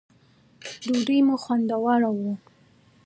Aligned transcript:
ډوډی 0.83 1.19
مو 1.27 1.35
خوندوره 1.43 2.09
وه 2.17 2.33